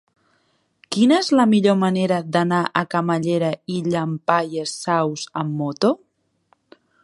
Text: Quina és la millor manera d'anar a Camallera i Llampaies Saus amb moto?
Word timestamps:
Quina 0.95 1.19
és 1.23 1.27
la 1.39 1.45
millor 1.51 1.77
manera 1.81 2.17
d'anar 2.37 2.63
a 2.81 2.83
Camallera 2.95 3.53
i 3.77 3.77
Llampaies 3.91 4.75
Saus 4.87 5.27
amb 5.43 5.55
moto? 5.63 5.97